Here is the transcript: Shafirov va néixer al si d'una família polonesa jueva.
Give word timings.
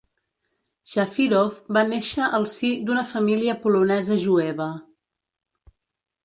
Shafirov 0.93 1.59
va 1.77 1.83
néixer 1.89 2.29
al 2.37 2.47
si 2.53 2.71
d'una 2.87 3.05
família 3.11 3.55
polonesa 3.67 4.19
jueva. 4.25 4.69